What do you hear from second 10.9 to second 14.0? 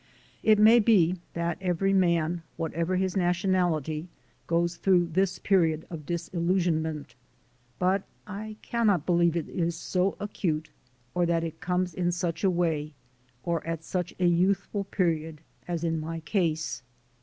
or that it comes in such a way or at